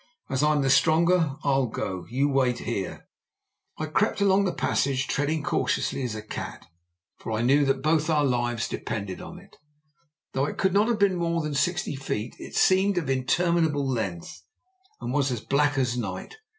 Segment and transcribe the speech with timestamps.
[0.31, 2.07] As I'm the stronger, I'll go.
[2.09, 3.07] You wait here."
[3.77, 6.65] I crept along the passage, treading cautiously as a cat,
[7.19, 9.57] for I knew that both our lives depended on it.
[10.33, 14.41] Though it could not have been more than sixty feet, it seemed of interminable length,
[15.01, 16.37] and was as black as night.